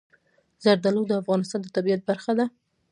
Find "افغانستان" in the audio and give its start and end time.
1.21-1.59